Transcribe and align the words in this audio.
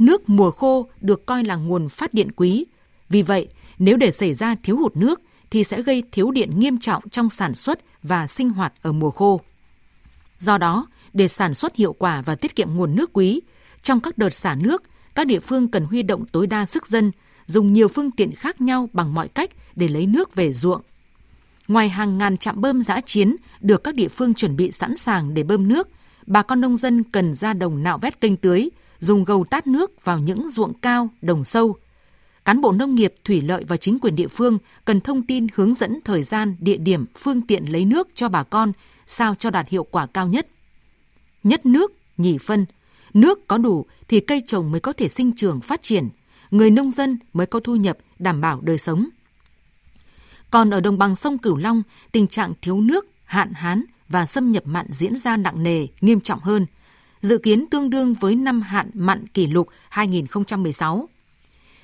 nước 0.00 0.28
mùa 0.28 0.50
khô 0.50 0.88
được 1.00 1.26
coi 1.26 1.44
là 1.44 1.56
nguồn 1.56 1.88
phát 1.88 2.14
điện 2.14 2.32
quý. 2.36 2.66
Vì 3.08 3.22
vậy, 3.22 3.48
nếu 3.78 3.96
để 3.96 4.12
xảy 4.12 4.34
ra 4.34 4.54
thiếu 4.62 4.76
hụt 4.76 4.96
nước 4.96 5.20
thì 5.50 5.64
sẽ 5.64 5.82
gây 5.82 6.02
thiếu 6.12 6.30
điện 6.30 6.60
nghiêm 6.60 6.78
trọng 6.78 7.08
trong 7.08 7.30
sản 7.30 7.54
xuất 7.54 7.80
và 8.02 8.26
sinh 8.26 8.50
hoạt 8.50 8.72
ở 8.82 8.92
mùa 8.92 9.10
khô. 9.10 9.40
Do 10.38 10.58
đó, 10.58 10.86
để 11.12 11.28
sản 11.28 11.54
xuất 11.54 11.76
hiệu 11.76 11.92
quả 11.92 12.22
và 12.22 12.34
tiết 12.34 12.56
kiệm 12.56 12.74
nguồn 12.74 12.94
nước 12.94 13.10
quý, 13.12 13.40
trong 13.82 14.00
các 14.00 14.18
đợt 14.18 14.30
xả 14.30 14.54
nước, 14.54 14.82
các 15.14 15.26
địa 15.26 15.40
phương 15.40 15.68
cần 15.68 15.84
huy 15.84 16.02
động 16.02 16.26
tối 16.26 16.46
đa 16.46 16.66
sức 16.66 16.86
dân, 16.86 17.10
dùng 17.46 17.72
nhiều 17.72 17.88
phương 17.88 18.10
tiện 18.10 18.34
khác 18.34 18.60
nhau 18.60 18.88
bằng 18.92 19.14
mọi 19.14 19.28
cách 19.28 19.50
để 19.76 19.88
lấy 19.88 20.06
nước 20.06 20.34
về 20.34 20.52
ruộng. 20.52 20.82
Ngoài 21.68 21.88
hàng 21.88 22.18
ngàn 22.18 22.36
trạm 22.36 22.60
bơm 22.60 22.82
giã 22.82 23.00
chiến 23.00 23.36
được 23.60 23.84
các 23.84 23.94
địa 23.94 24.08
phương 24.08 24.34
chuẩn 24.34 24.56
bị 24.56 24.70
sẵn 24.70 24.96
sàng 24.96 25.34
để 25.34 25.42
bơm 25.42 25.68
nước, 25.68 25.88
bà 26.26 26.42
con 26.42 26.60
nông 26.60 26.76
dân 26.76 27.04
cần 27.04 27.34
ra 27.34 27.52
đồng 27.52 27.82
nạo 27.82 27.98
vét 27.98 28.20
kênh 28.20 28.36
tưới, 28.36 28.70
dùng 29.00 29.24
gầu 29.24 29.44
tát 29.50 29.66
nước 29.66 30.04
vào 30.04 30.18
những 30.18 30.50
ruộng 30.50 30.74
cao, 30.74 31.08
đồng 31.22 31.44
sâu. 31.44 31.76
Cán 32.44 32.60
bộ 32.60 32.72
nông 32.72 32.94
nghiệp, 32.94 33.14
thủy 33.24 33.40
lợi 33.40 33.64
và 33.68 33.76
chính 33.76 33.98
quyền 33.98 34.16
địa 34.16 34.28
phương 34.28 34.58
cần 34.84 35.00
thông 35.00 35.22
tin 35.22 35.46
hướng 35.54 35.74
dẫn 35.74 36.00
thời 36.04 36.22
gian, 36.22 36.56
địa 36.60 36.76
điểm, 36.76 37.06
phương 37.18 37.42
tiện 37.42 37.64
lấy 37.64 37.84
nước 37.84 38.08
cho 38.14 38.28
bà 38.28 38.42
con 38.42 38.72
sao 39.06 39.34
cho 39.34 39.50
đạt 39.50 39.68
hiệu 39.68 39.84
quả 39.84 40.06
cao 40.06 40.28
nhất. 40.28 40.46
Nhất 41.42 41.66
nước, 41.66 41.92
nhì 42.16 42.38
phân. 42.38 42.66
Nước 43.14 43.48
có 43.48 43.58
đủ 43.58 43.86
thì 44.08 44.20
cây 44.20 44.42
trồng 44.46 44.70
mới 44.70 44.80
có 44.80 44.92
thể 44.92 45.08
sinh 45.08 45.32
trưởng 45.34 45.60
phát 45.60 45.82
triển, 45.82 46.08
người 46.50 46.70
nông 46.70 46.90
dân 46.90 47.18
mới 47.32 47.46
có 47.46 47.60
thu 47.60 47.76
nhập 47.76 47.98
đảm 48.18 48.40
bảo 48.40 48.60
đời 48.60 48.78
sống. 48.78 49.08
Còn 50.50 50.70
ở 50.70 50.80
đồng 50.80 50.98
bằng 50.98 51.16
sông 51.16 51.38
Cửu 51.38 51.56
Long, 51.56 51.82
tình 52.12 52.26
trạng 52.26 52.52
thiếu 52.62 52.80
nước, 52.80 53.06
hạn 53.24 53.52
hán 53.52 53.84
và 54.08 54.26
xâm 54.26 54.52
nhập 54.52 54.62
mặn 54.66 54.86
diễn 54.90 55.16
ra 55.16 55.36
nặng 55.36 55.62
nề, 55.62 55.86
nghiêm 56.00 56.20
trọng 56.20 56.40
hơn, 56.40 56.66
dự 57.22 57.38
kiến 57.38 57.66
tương 57.70 57.90
đương 57.90 58.14
với 58.14 58.34
năm 58.34 58.62
hạn 58.62 58.90
mặn 58.94 59.26
kỷ 59.26 59.46
lục 59.46 59.68
2016. 59.88 61.08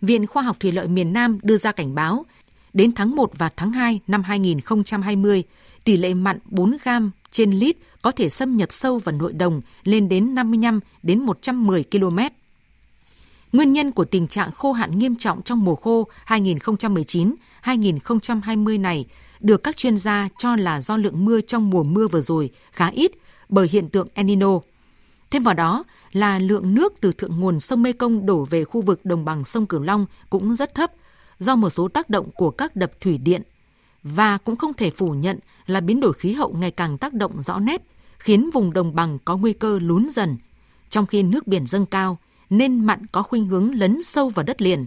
Viện 0.00 0.26
Khoa 0.26 0.42
học 0.42 0.56
Thủy 0.60 0.72
lợi 0.72 0.88
miền 0.88 1.12
Nam 1.12 1.38
đưa 1.42 1.56
ra 1.56 1.72
cảnh 1.72 1.94
báo, 1.94 2.26
đến 2.72 2.92
tháng 2.92 3.16
1 3.16 3.38
và 3.38 3.50
tháng 3.56 3.72
2 3.72 4.00
năm 4.06 4.22
2020, 4.22 5.42
tỷ 5.84 5.96
lệ 5.96 6.14
mặn 6.14 6.38
4 6.44 6.76
gram 6.84 7.10
trên 7.30 7.52
lít 7.52 7.76
có 8.02 8.10
thể 8.10 8.30
xâm 8.30 8.56
nhập 8.56 8.72
sâu 8.72 8.98
vào 8.98 9.16
nội 9.16 9.32
đồng 9.32 9.60
lên 9.84 10.08
đến 10.08 10.34
55 10.34 10.80
đến 11.02 11.18
110 11.18 11.84
km. 11.90 12.18
Nguyên 13.52 13.72
nhân 13.72 13.92
của 13.92 14.04
tình 14.04 14.28
trạng 14.28 14.52
khô 14.52 14.72
hạn 14.72 14.98
nghiêm 14.98 15.16
trọng 15.16 15.42
trong 15.42 15.64
mùa 15.64 15.74
khô 15.74 16.08
2019-2020 16.26 18.80
này 18.80 19.06
được 19.40 19.62
các 19.62 19.76
chuyên 19.76 19.98
gia 19.98 20.28
cho 20.38 20.56
là 20.56 20.80
do 20.80 20.96
lượng 20.96 21.24
mưa 21.24 21.40
trong 21.40 21.70
mùa 21.70 21.82
mưa 21.82 22.08
vừa 22.08 22.20
rồi 22.20 22.50
khá 22.72 22.86
ít 22.86 23.12
bởi 23.48 23.68
hiện 23.72 23.88
tượng 23.88 24.08
El 24.14 24.26
Nino. 24.26 24.60
Thêm 25.32 25.42
vào 25.42 25.54
đó 25.54 25.84
là 26.12 26.38
lượng 26.38 26.74
nước 26.74 26.92
từ 27.00 27.12
thượng 27.12 27.40
nguồn 27.40 27.60
sông 27.60 27.82
Mekong 27.82 28.26
đổ 28.26 28.44
về 28.44 28.64
khu 28.64 28.80
vực 28.80 29.04
đồng 29.04 29.24
bằng 29.24 29.44
sông 29.44 29.66
Cửu 29.66 29.80
Long 29.80 30.06
cũng 30.30 30.54
rất 30.54 30.74
thấp 30.74 30.92
do 31.38 31.56
một 31.56 31.70
số 31.70 31.88
tác 31.88 32.10
động 32.10 32.30
của 32.30 32.50
các 32.50 32.76
đập 32.76 32.92
thủy 33.00 33.18
điện. 33.18 33.42
Và 34.02 34.38
cũng 34.38 34.56
không 34.56 34.74
thể 34.74 34.90
phủ 34.90 35.10
nhận 35.10 35.38
là 35.66 35.80
biến 35.80 36.00
đổi 36.00 36.12
khí 36.12 36.32
hậu 36.32 36.52
ngày 36.52 36.70
càng 36.70 36.98
tác 36.98 37.12
động 37.12 37.42
rõ 37.42 37.58
nét, 37.58 37.82
khiến 38.18 38.50
vùng 38.50 38.72
đồng 38.72 38.94
bằng 38.94 39.18
có 39.24 39.36
nguy 39.36 39.52
cơ 39.52 39.78
lún 39.82 40.08
dần, 40.10 40.36
trong 40.88 41.06
khi 41.06 41.22
nước 41.22 41.46
biển 41.46 41.66
dâng 41.66 41.86
cao 41.86 42.18
nên 42.50 42.84
mặn 42.86 43.06
có 43.06 43.22
khuynh 43.22 43.46
hướng 43.46 43.74
lấn 43.74 44.02
sâu 44.02 44.28
vào 44.28 44.42
đất 44.42 44.62
liền. 44.62 44.86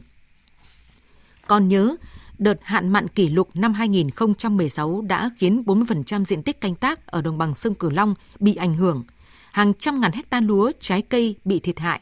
Còn 1.48 1.68
nhớ, 1.68 1.96
đợt 2.38 2.60
hạn 2.64 2.90
mặn 2.90 3.08
kỷ 3.08 3.30
lục 3.30 3.50
năm 3.54 3.74
2016 3.74 5.02
đã 5.02 5.30
khiến 5.38 5.64
40% 5.66 6.26
diện 6.26 6.44
tích 6.44 6.62
canh 6.62 6.76
tác 6.76 7.08
ở 7.08 7.22
đồng 7.22 7.38
bằng 7.38 7.54
sông 7.54 7.76
Cửu 7.76 7.90
Long 7.90 8.16
bị 8.40 8.56
ảnh 8.56 8.76
hưởng, 8.76 9.04
hàng 9.56 9.74
trăm 9.74 10.02
ngàn 10.02 10.12
hecta 10.12 10.40
lúa, 10.40 10.72
trái 10.80 11.02
cây 11.02 11.36
bị 11.46 11.60
thiệt 11.60 11.80
hại, 11.80 12.02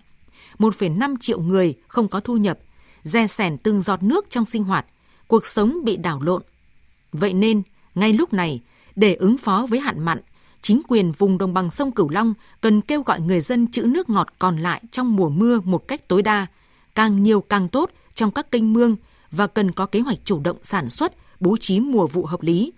1,5 0.59 1.15
triệu 1.19 1.41
người 1.41 1.75
không 1.87 2.07
có 2.07 2.19
thu 2.19 2.37
nhập, 2.37 2.59
dè 3.03 3.27
sẻn 3.27 3.57
từng 3.57 3.81
giọt 3.81 4.03
nước 4.03 4.29
trong 4.29 4.45
sinh 4.45 4.63
hoạt, 4.63 4.85
cuộc 5.27 5.45
sống 5.45 5.77
bị 5.83 5.97
đảo 5.97 6.21
lộn. 6.21 6.41
Vậy 7.11 7.33
nên, 7.33 7.61
ngay 7.95 8.13
lúc 8.13 8.33
này, 8.33 8.61
để 8.95 9.15
ứng 9.15 9.37
phó 9.37 9.65
với 9.69 9.79
hạn 9.79 10.05
mặn, 10.05 10.19
chính 10.61 10.81
quyền 10.87 11.11
vùng 11.11 11.37
đồng 11.37 11.53
bằng 11.53 11.69
sông 11.69 11.91
Cửu 11.91 12.09
Long 12.09 12.33
cần 12.61 12.81
kêu 12.81 13.01
gọi 13.01 13.21
người 13.21 13.41
dân 13.41 13.71
trữ 13.71 13.81
nước 13.81 14.09
ngọt 14.09 14.27
còn 14.39 14.57
lại 14.57 14.81
trong 14.91 15.15
mùa 15.15 15.29
mưa 15.29 15.59
một 15.63 15.87
cách 15.87 16.07
tối 16.07 16.21
đa, 16.21 16.47
càng 16.95 17.23
nhiều 17.23 17.41
càng 17.41 17.69
tốt 17.69 17.89
trong 18.13 18.31
các 18.31 18.51
kênh 18.51 18.73
mương 18.73 18.95
và 19.31 19.47
cần 19.47 19.71
có 19.71 19.85
kế 19.85 19.99
hoạch 19.99 20.19
chủ 20.25 20.39
động 20.39 20.57
sản 20.61 20.89
xuất, 20.89 21.13
bố 21.39 21.57
trí 21.57 21.79
mùa 21.79 22.07
vụ 22.07 22.25
hợp 22.25 22.41
lý. 22.41 22.73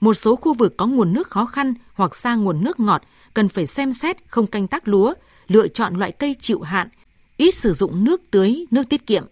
Một 0.00 0.14
số 0.14 0.36
khu 0.36 0.54
vực 0.54 0.76
có 0.76 0.86
nguồn 0.86 1.12
nước 1.12 1.30
khó 1.30 1.46
khăn 1.46 1.74
hoặc 1.96 2.16
xa 2.16 2.34
nguồn 2.34 2.64
nước 2.64 2.80
ngọt 2.80 3.02
cần 3.34 3.48
phải 3.48 3.66
xem 3.66 3.92
xét 3.92 4.16
không 4.28 4.46
canh 4.46 4.66
tác 4.66 4.88
lúa, 4.88 5.14
lựa 5.48 5.68
chọn 5.68 5.94
loại 5.94 6.12
cây 6.12 6.36
chịu 6.40 6.60
hạn, 6.60 6.88
ít 7.36 7.54
sử 7.54 7.74
dụng 7.74 8.04
nước 8.04 8.22
tưới, 8.30 8.66
nước 8.70 8.82
tiết 8.88 9.06
kiệm. 9.06 9.24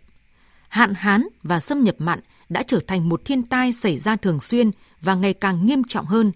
Hạn 0.69 0.95
hán 0.95 1.29
và 1.43 1.61
xâm 1.61 1.83
nhập 1.83 1.95
mặn 1.99 2.21
đã 2.49 2.63
trở 2.63 2.81
thành 2.87 3.09
một 3.09 3.25
thiên 3.25 3.43
tai 3.43 3.73
xảy 3.73 3.99
ra 3.99 4.17
thường 4.17 4.41
xuyên 4.41 4.71
và 5.01 5.15
ngày 5.15 5.35
càng 5.35 5.67
nghiêm 5.67 5.85
trọng 5.85 6.07
hơn. 6.07 6.33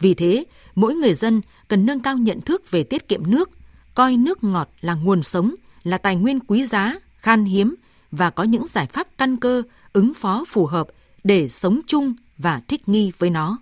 Vì 0.00 0.14
thế, 0.14 0.44
mỗi 0.74 0.94
người 0.94 1.14
dân 1.14 1.40
cần 1.68 1.86
nâng 1.86 2.00
cao 2.00 2.16
nhận 2.16 2.40
thức 2.40 2.70
về 2.70 2.82
tiết 2.82 3.08
kiệm 3.08 3.30
nước, 3.30 3.50
coi 3.94 4.16
nước 4.16 4.44
ngọt 4.44 4.68
là 4.80 4.94
nguồn 4.94 5.22
sống, 5.22 5.54
là 5.82 5.98
tài 5.98 6.16
nguyên 6.16 6.40
quý 6.40 6.64
giá, 6.64 6.94
khan 7.16 7.44
hiếm 7.44 7.74
và 8.10 8.30
có 8.30 8.44
những 8.44 8.66
giải 8.66 8.86
pháp 8.86 9.08
căn 9.18 9.36
cơ, 9.36 9.62
ứng 9.92 10.14
phó 10.14 10.44
phù 10.48 10.66
hợp 10.66 10.88
để 11.24 11.48
sống 11.48 11.80
chung 11.86 12.14
và 12.38 12.60
thích 12.68 12.88
nghi 12.88 13.12
với 13.18 13.30
nó. 13.30 13.58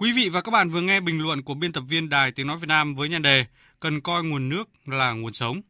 Quý 0.00 0.12
vị 0.12 0.28
và 0.28 0.40
các 0.40 0.50
bạn 0.50 0.70
vừa 0.70 0.80
nghe 0.80 1.00
bình 1.00 1.22
luận 1.22 1.42
của 1.42 1.54
biên 1.54 1.72
tập 1.72 1.84
viên 1.88 2.08
Đài 2.08 2.32
Tiếng 2.32 2.46
Nói 2.46 2.56
Việt 2.56 2.68
Nam 2.68 2.94
với 2.94 3.08
nhan 3.08 3.22
đề 3.22 3.44
Cần 3.80 4.00
coi 4.00 4.24
nguồn 4.24 4.48
nước 4.48 4.68
là 4.86 5.12
nguồn 5.12 5.32
sống. 5.32 5.60